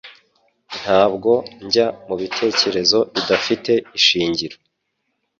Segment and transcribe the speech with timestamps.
[0.81, 1.31] Ntabwo
[1.65, 4.55] njya mubitekerezo bidafite ishingiro